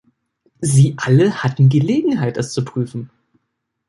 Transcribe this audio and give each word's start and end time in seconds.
Sie 0.61 0.95
alle 0.97 1.43
hatten 1.43 1.69
Gelegenheit, 1.69 2.37
es 2.37 2.53
zu 2.53 2.65
prüfen. 2.65 3.11